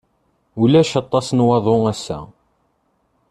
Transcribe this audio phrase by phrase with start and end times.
[0.61, 2.19] Ulac aṭas n waḍu ass-a.